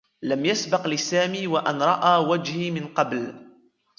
[0.23, 3.47] لم يسبق لسامي و أن رأى وجهي من قبل.